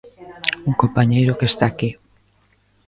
Un 0.69 0.73
compañeiro 0.81 1.37
que 1.39 1.49
está 1.51 1.65
aquí. 1.69 1.89